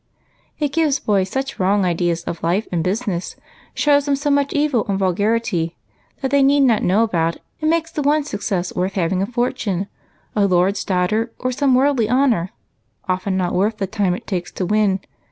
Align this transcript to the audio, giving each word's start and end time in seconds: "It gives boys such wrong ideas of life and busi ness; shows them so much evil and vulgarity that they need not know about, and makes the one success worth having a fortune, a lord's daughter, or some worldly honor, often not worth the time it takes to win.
"It 0.59 0.73
gives 0.73 0.97
boys 0.97 1.29
such 1.29 1.59
wrong 1.59 1.85
ideas 1.85 2.23
of 2.23 2.41
life 2.41 2.67
and 2.71 2.83
busi 2.83 3.05
ness; 3.05 3.35
shows 3.75 4.05
them 4.05 4.15
so 4.15 4.31
much 4.31 4.51
evil 4.51 4.83
and 4.89 4.97
vulgarity 4.97 5.75
that 6.23 6.31
they 6.31 6.41
need 6.41 6.61
not 6.61 6.81
know 6.81 7.03
about, 7.03 7.37
and 7.61 7.69
makes 7.69 7.91
the 7.91 8.01
one 8.01 8.23
success 8.23 8.73
worth 8.75 8.93
having 8.93 9.21
a 9.21 9.27
fortune, 9.27 9.85
a 10.35 10.47
lord's 10.47 10.83
daughter, 10.83 11.31
or 11.37 11.51
some 11.51 11.75
worldly 11.75 12.09
honor, 12.09 12.49
often 13.07 13.37
not 13.37 13.53
worth 13.53 13.77
the 13.77 13.85
time 13.85 14.15
it 14.15 14.25
takes 14.25 14.51
to 14.53 14.65
win. 14.65 15.01